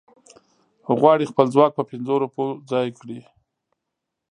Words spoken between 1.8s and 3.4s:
پنځو روپو ځای کړي.